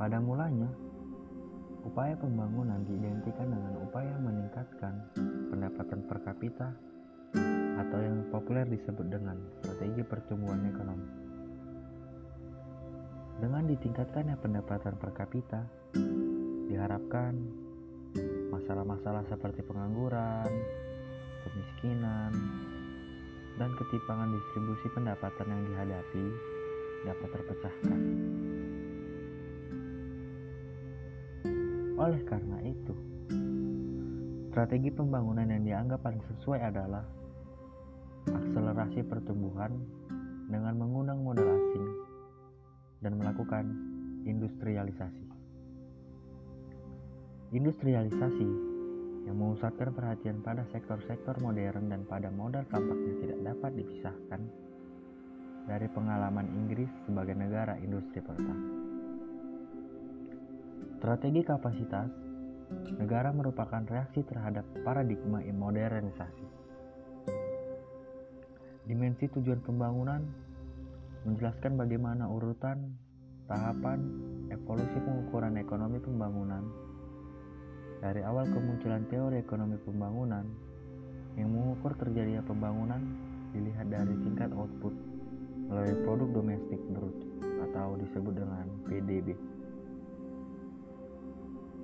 [0.00, 0.64] Pada mulanya,
[1.84, 4.96] upaya pembangunan diidentikan dengan upaya meningkatkan
[5.52, 6.72] pendapatan per kapita
[7.84, 11.08] atau yang populer disebut dengan strategi pertumbuhan ekonomi.
[13.44, 15.68] Dengan ditingkatkannya pendapatan per kapita,
[16.72, 17.36] diharapkan
[18.56, 20.48] masalah-masalah seperti pengangguran,
[21.44, 22.32] kemiskinan,
[23.60, 26.24] dan ketimpangan distribusi pendapatan yang dihadapi
[27.04, 28.00] dapat terpecahkan.
[32.00, 32.96] Oleh karena itu,
[34.48, 37.04] strategi pembangunan yang dianggap paling sesuai adalah
[38.24, 39.76] akselerasi pertumbuhan
[40.48, 41.86] dengan mengundang modal asing
[43.04, 43.68] dan melakukan
[44.24, 45.28] industrialisasi.
[47.52, 48.48] Industrialisasi
[49.28, 54.40] yang memusatkan perhatian pada sektor-sektor modern dan pada modal tampaknya tidak dapat dipisahkan
[55.68, 58.79] dari pengalaman Inggris sebagai negara industri pertama.
[61.00, 62.12] Strategi kapasitas
[63.00, 66.44] negara merupakan reaksi terhadap paradigma modernisasi.
[68.84, 70.20] Dimensi tujuan pembangunan
[71.24, 73.00] menjelaskan bagaimana urutan,
[73.48, 73.96] tahapan,
[74.52, 76.68] evolusi pengukuran ekonomi pembangunan
[78.04, 80.44] dari awal kemunculan teori ekonomi pembangunan
[81.40, 83.00] yang mengukur terjadinya pembangunan
[83.56, 84.92] dilihat dari tingkat output
[85.64, 87.16] melalui produk domestik brut
[87.72, 89.49] atau disebut dengan PDB.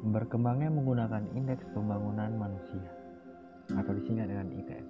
[0.00, 2.88] Berkembangnya menggunakan indeks pembangunan manusia
[3.68, 4.86] atau disingkat dengan IPM.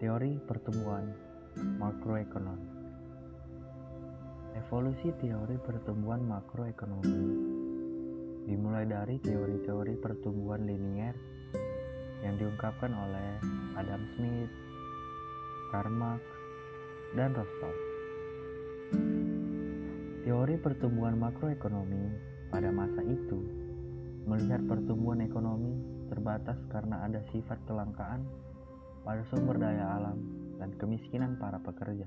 [0.00, 1.04] Teori pertumbuhan
[1.76, 2.72] makroekonomi.
[4.56, 7.20] Evolusi teori pertumbuhan makroekonomi
[8.48, 11.12] dimulai dari teori-teori pertumbuhan linier
[12.24, 13.36] yang diungkapkan oleh
[13.76, 14.52] Adam Smith,
[15.76, 16.24] Karl Marx,
[17.20, 17.74] dan Rostow.
[20.24, 23.38] Teori pertumbuhan makroekonomi pada masa itu
[24.26, 25.74] melihat pertumbuhan ekonomi
[26.10, 28.26] terbatas karena ada sifat kelangkaan
[29.06, 30.18] pada sumber daya alam
[30.58, 32.06] dan kemiskinan para pekerja.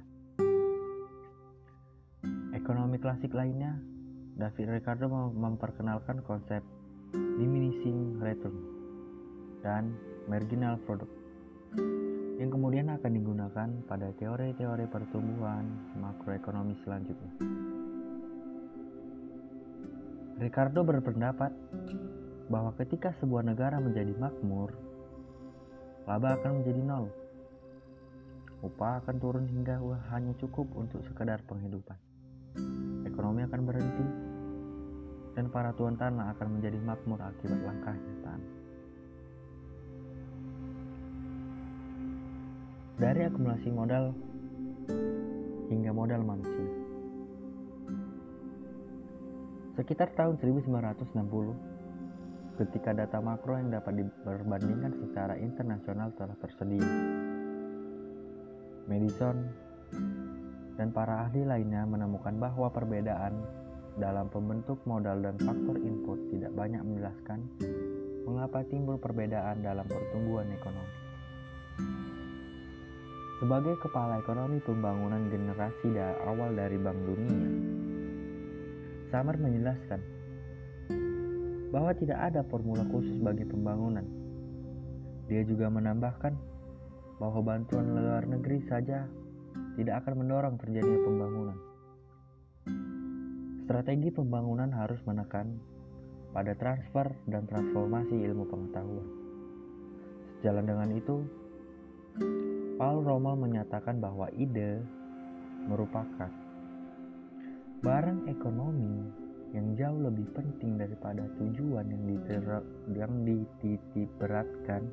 [2.51, 3.79] Ekonomi klasik lainnya,
[4.35, 6.59] David Ricardo memperkenalkan konsep
[7.11, 8.55] diminishing return
[9.63, 9.95] dan
[10.27, 11.11] marginal product
[12.39, 15.67] yang kemudian akan digunakan pada teori-teori pertumbuhan
[15.99, 17.31] makroekonomi selanjutnya.
[20.39, 21.51] Ricardo berpendapat
[22.47, 24.71] bahwa ketika sebuah negara menjadi makmur,
[26.07, 27.11] laba akan menjadi nol
[28.59, 29.79] upah akan turun hingga
[30.11, 31.95] hanya cukup untuk sekadar penghidupan.
[33.07, 34.07] Ekonomi akan berhenti
[35.35, 38.51] dan para tuan tanah akan menjadi makmur akibat langkahnya tanah.
[42.99, 44.11] Dari akumulasi modal
[45.71, 46.78] hingga modal manusia.
[49.79, 51.15] Sekitar tahun 1960,
[52.59, 56.83] ketika data makro yang dapat diperbandingkan secara internasional telah tersedia,
[58.91, 59.47] Madison,
[60.75, 63.39] dan para ahli lainnya menemukan bahwa perbedaan
[63.95, 67.39] dalam pembentuk modal dan faktor input tidak banyak menjelaskan
[68.27, 70.95] mengapa timbul perbedaan dalam pertumbuhan ekonomi.
[73.39, 75.95] Sebagai kepala ekonomi pembangunan generasi
[76.27, 77.68] awal dari Bank Dunia,
[79.09, 80.01] Samar menjelaskan
[81.73, 84.05] bahwa tidak ada formula khusus bagi pembangunan.
[85.29, 86.33] Dia juga menambahkan
[87.21, 89.05] bahwa bantuan luar negeri saja
[89.77, 91.57] tidak akan mendorong terjadinya pembangunan.
[93.65, 95.57] Strategi pembangunan harus menekan
[96.33, 99.07] pada transfer dan transformasi ilmu pengetahuan.
[100.41, 101.25] Sejalan dengan itu,
[102.77, 104.81] Paul Rommel menyatakan bahwa ide
[105.69, 106.48] merupakan
[107.79, 109.07] barang ekonomi
[109.55, 114.83] yang jauh lebih penting daripada tujuan yang, diter- yang dititik beratkan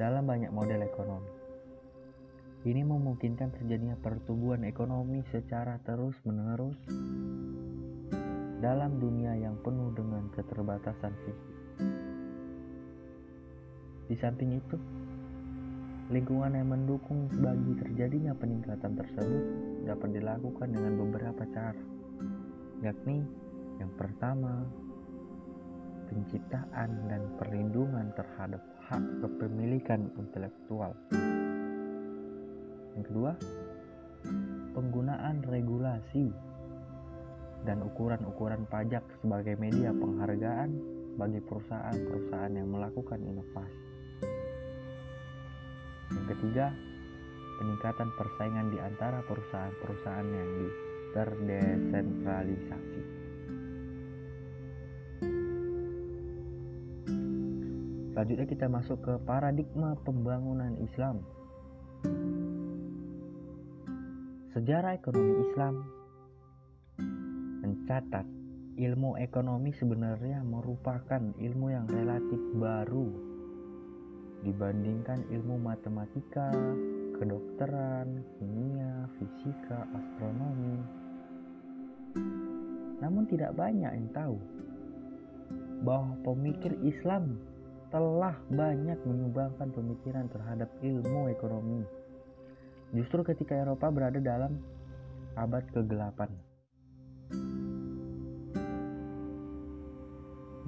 [0.00, 1.28] dalam banyak model ekonomi.
[2.64, 6.74] Ini memungkinkan terjadinya pertumbuhan ekonomi secara terus-menerus
[8.64, 11.56] dalam dunia yang penuh dengan keterbatasan fisik.
[14.08, 14.76] Di samping itu,
[16.08, 19.44] lingkungan yang mendukung bagi terjadinya peningkatan tersebut
[19.88, 21.80] dapat dilakukan dengan beberapa cara,
[22.84, 23.24] yakni
[23.80, 24.68] yang pertama,
[26.12, 30.92] penciptaan dan perlindungan terhadap hak kepemilikan intelektual.
[33.00, 33.32] Yang kedua,
[34.76, 36.28] penggunaan regulasi
[37.64, 40.70] dan ukuran-ukuran pajak sebagai media penghargaan
[41.16, 43.82] bagi perusahaan-perusahaan yang melakukan inovasi.
[46.12, 46.66] Yang ketiga,
[47.58, 50.50] peningkatan persaingan di antara perusahaan-perusahaan yang
[51.12, 53.02] terdesentralisasi.
[58.14, 61.22] Selanjutnya kita masuk ke paradigma pembangunan Islam.
[64.54, 65.74] Sejarah ekonomi Islam
[67.62, 68.26] mencatat
[68.78, 73.06] ilmu ekonomi sebenarnya merupakan ilmu yang relatif baru
[74.42, 76.50] dibandingkan ilmu matematika,
[77.18, 80.78] kedokteran, kimia, fisika, astronomi.
[83.02, 84.38] Namun tidak banyak yang tahu
[85.82, 87.38] bahwa pemikir Islam
[87.90, 91.82] telah banyak menyumbangkan pemikiran terhadap ilmu ekonomi.
[92.94, 94.60] Justru ketika Eropa berada dalam
[95.34, 96.30] abad kegelapan.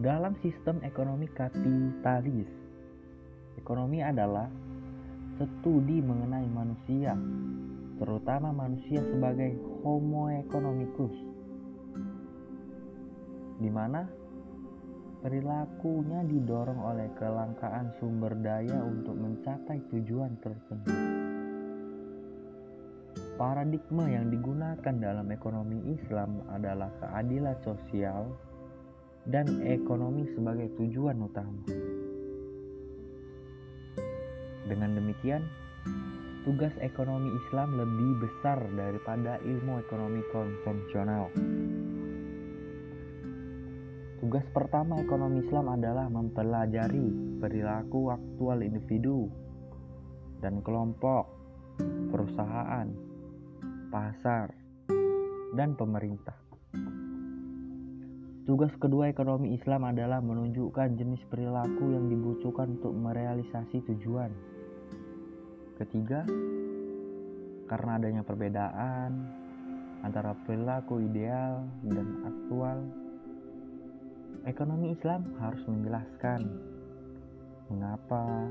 [0.00, 2.48] Dalam sistem ekonomi kapitalis,
[3.60, 4.48] ekonomi adalah
[5.46, 7.16] studi mengenai manusia,
[7.96, 11.14] terutama manusia sebagai homo economicus,
[13.60, 14.04] di mana
[15.20, 20.96] perilakunya didorong oleh kelangkaan sumber daya untuk mencapai tujuan tertentu.
[23.36, 28.28] Paradigma yang digunakan dalam ekonomi Islam adalah keadilan sosial
[29.28, 31.64] dan ekonomi sebagai tujuan utama.
[34.70, 35.42] Dengan demikian,
[36.46, 41.26] tugas ekonomi Islam lebih besar daripada ilmu ekonomi konvensional.
[44.22, 49.26] Tugas pertama ekonomi Islam adalah mempelajari perilaku aktual individu
[50.38, 51.26] dan kelompok,
[52.14, 52.86] perusahaan,
[53.90, 54.54] pasar,
[55.58, 56.38] dan pemerintah.
[58.46, 64.59] Tugas kedua ekonomi Islam adalah menunjukkan jenis perilaku yang dibutuhkan untuk merealisasi tujuan.
[65.80, 66.28] Ketiga,
[67.64, 69.10] karena adanya perbedaan
[70.04, 72.78] antara perilaku ideal dan aktual,
[74.44, 76.40] ekonomi Islam harus menjelaskan
[77.72, 78.44] mengapa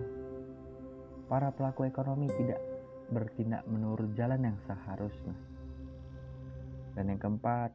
[1.30, 2.58] para pelaku ekonomi tidak
[3.14, 5.38] bertindak menurut jalan yang seharusnya.
[6.98, 7.70] Dan yang keempat,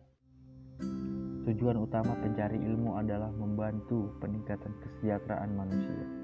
[1.45, 6.24] Tujuan utama pencari ilmu adalah membantu peningkatan kesejahteraan manusia.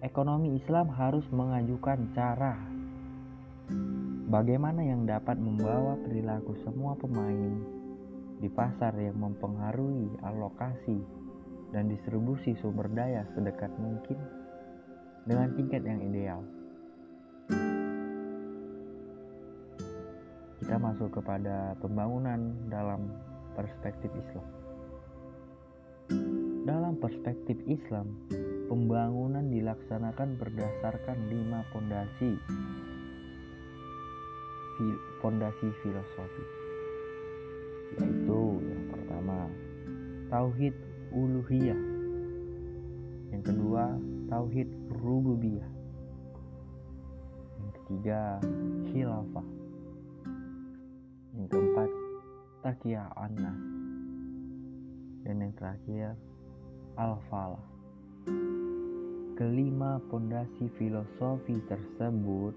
[0.00, 2.56] Ekonomi Islam harus mengajukan cara
[4.32, 7.52] bagaimana yang dapat membawa perilaku semua pemain
[8.40, 11.04] di pasar yang mempengaruhi alokasi
[11.76, 14.16] dan distribusi sumber daya sedekat mungkin
[15.28, 16.40] dengan tingkat yang ideal.
[20.64, 23.04] Kita masuk kepada pembangunan dalam
[23.52, 24.48] perspektif Islam.
[26.64, 28.16] Dalam perspektif Islam,
[28.70, 32.38] pembangunan dilaksanakan berdasarkan lima fondasi.
[35.18, 36.44] Fondasi filosofi.
[37.98, 39.50] Yaitu yang pertama
[40.30, 40.72] tauhid
[41.10, 41.82] uluhiyah.
[43.34, 43.98] Yang kedua
[44.30, 44.70] tauhid
[45.02, 45.70] rububiyah.
[47.58, 48.38] Yang ketiga
[48.94, 49.48] khilafah.
[51.34, 51.90] Yang keempat
[52.60, 53.52] Takia Anna
[55.24, 56.12] dan yang terakhir
[56.96, 57.69] Al-Falah
[59.40, 62.52] kelima pondasi filosofi tersebut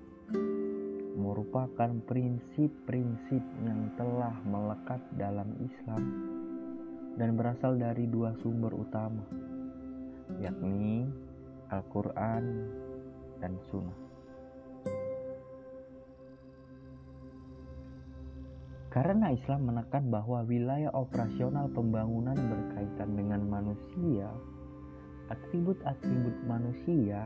[1.16, 6.04] merupakan prinsip-prinsip yang telah melekat dalam Islam
[7.16, 9.24] dan berasal dari dua sumber utama
[10.44, 11.08] yakni
[11.72, 12.44] Al-Quran
[13.40, 14.00] dan Sunnah.
[18.92, 24.28] Karena Islam menekan bahwa wilayah operasional pembangunan berkaitan dengan manusia,
[25.34, 27.26] atribut-atribut manusia,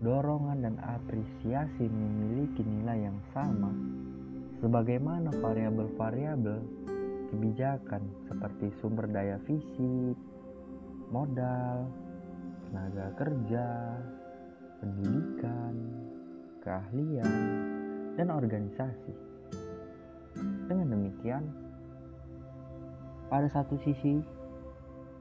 [0.00, 3.68] dorongan dan apresiasi memiliki nilai yang sama,
[4.64, 6.58] sebagaimana variabel-variabel
[7.30, 10.16] kebijakan seperti sumber daya fisik,
[11.12, 11.84] modal,
[12.70, 13.68] tenaga kerja,
[14.80, 15.74] pendidikan,
[16.64, 17.32] keahlian,
[18.16, 19.14] dan organisasi.
[20.66, 21.44] Dengan demikian,
[23.28, 24.22] pada satu sisi,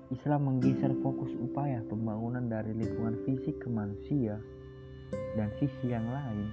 [0.09, 4.41] Islam menggeser fokus upaya pembangunan dari lingkungan fisik ke manusia,
[5.37, 6.49] dan sisi yang lain,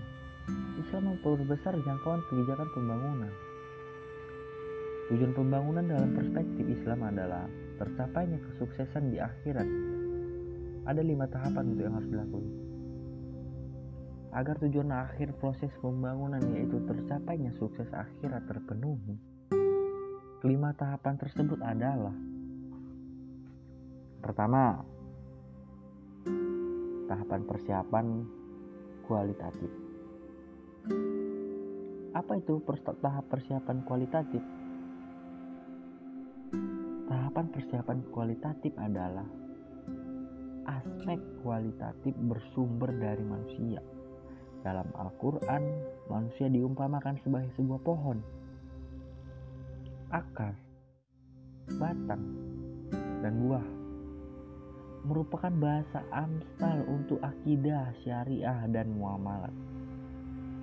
[0.76, 3.32] Islam memperbesar jangkauan kebijakan pembangunan.
[5.08, 7.48] Tujuan pembangunan dalam perspektif Islam adalah
[7.80, 9.68] tercapainya kesuksesan di akhirat.
[10.84, 12.66] Ada lima tahapan untuk yang harus dilakukan
[14.36, 19.16] agar tujuan akhir proses pembangunan yaitu tercapainya sukses akhirat terpenuhi.
[20.44, 22.12] Kelima tahapan tersebut adalah
[24.20, 24.82] Pertama,
[27.06, 28.06] tahapan persiapan
[29.06, 29.70] kualitatif.
[32.16, 32.58] Apa itu
[33.04, 34.42] tahap persiapan kualitatif?
[37.06, 39.28] Tahapan persiapan kualitatif adalah
[40.66, 43.85] aspek kualitatif bersumber dari manusia.
[44.66, 45.62] Dalam Al-Quran,
[46.11, 48.18] manusia diumpamakan sebagai sebuah pohon,
[50.11, 50.58] akar,
[51.78, 52.25] batang,
[53.23, 53.75] dan buah
[55.06, 59.54] merupakan bahasa amsal untuk akidah, syariah, dan muamalat.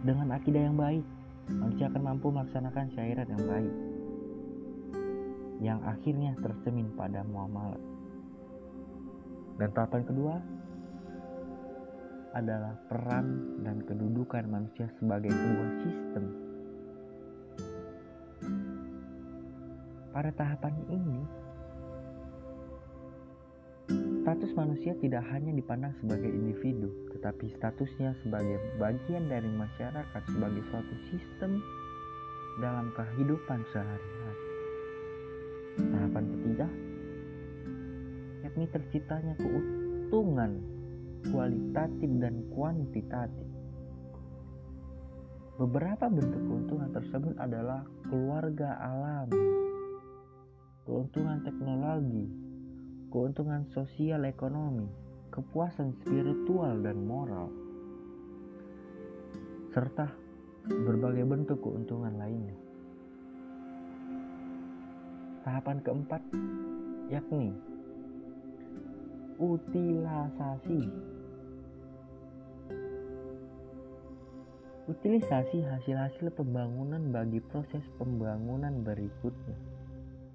[0.04, 1.06] Dengan akidah yang baik,
[1.48, 3.74] manusia akan mampu melaksanakan syariat yang baik,
[5.64, 7.80] yang akhirnya tercemin pada muamalat.
[9.56, 10.36] Dan tahapan kedua
[12.34, 16.26] adalah peran dan kedudukan manusia sebagai sebuah sistem.
[20.14, 21.20] Pada tahapan ini,
[24.34, 30.96] Status manusia tidak hanya dipandang sebagai individu, tetapi statusnya sebagai bagian dari masyarakat sebagai suatu
[31.14, 31.62] sistem
[32.58, 34.46] dalam kehidupan sehari-hari.
[35.86, 36.66] Tahapan ketiga,
[38.42, 40.66] yakni terciptanya keuntungan
[41.30, 43.50] kualitatif dan kuantitatif.
[45.62, 49.30] Beberapa bentuk keuntungan tersebut adalah keluarga alam,
[50.90, 52.43] keuntungan teknologi,
[53.14, 54.90] keuntungan sosial ekonomi,
[55.30, 57.54] kepuasan spiritual dan moral,
[59.70, 60.10] serta
[60.66, 62.58] berbagai bentuk keuntungan lainnya.
[65.46, 66.22] Tahapan keempat
[67.14, 67.54] yakni
[69.38, 70.82] utilisasi.
[74.90, 79.73] Utilisasi hasil-hasil pembangunan bagi proses pembangunan berikutnya.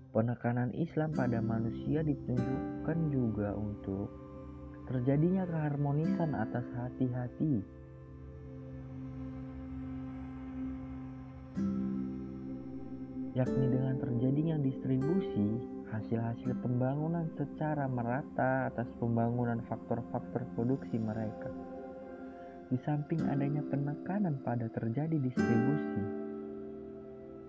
[0.09, 4.09] Penekanan Islam pada manusia ditunjukkan juga untuk
[4.89, 7.79] terjadinya keharmonisan atas hati-hati.
[13.39, 15.63] yakni dengan terjadinya distribusi
[15.95, 21.47] hasil-hasil pembangunan secara merata atas pembangunan faktor-faktor produksi mereka.
[22.67, 26.18] Di samping adanya penekanan pada terjadi distribusi,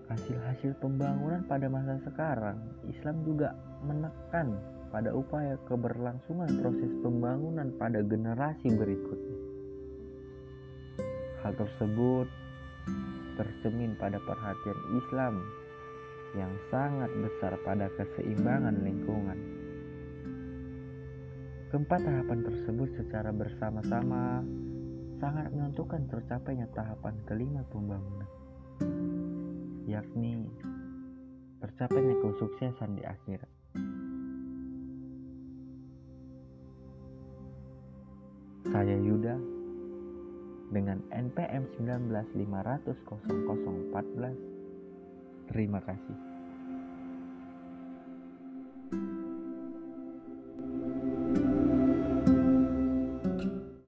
[0.10, 2.58] hasil-hasil pembangunan pada masa sekarang,
[2.90, 3.54] Islam juga
[3.86, 4.58] menekan
[4.90, 9.38] pada upaya keberlangsungan proses pembangunan pada generasi berikutnya.
[11.46, 12.28] Hal tersebut
[13.38, 15.36] tercermin pada perhatian Islam
[16.36, 19.40] yang sangat besar pada keseimbangan lingkungan.
[21.70, 24.42] Keempat tahapan tersebut secara bersama-sama
[25.22, 28.39] sangat menentukan tercapainya tahapan kelima pembangunan
[29.90, 30.46] yakni
[31.58, 33.50] tercapainya kesuksesan di akhirat.
[38.70, 39.34] Saya Yuda
[40.70, 44.38] dengan NPM 19500
[45.50, 46.29] Terima kasih.